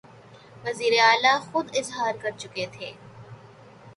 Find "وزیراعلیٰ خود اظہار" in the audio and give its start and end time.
0.63-2.13